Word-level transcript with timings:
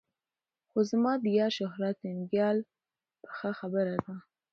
خو 0.69 0.79
زما 0.91 1.13
د 1.23 1.25
یار 1.37 1.51
شهرت 1.59 1.97
ننګیال 2.05 2.57
پخه 3.23 3.49
خبره 3.59 3.95
ده. 4.03 4.15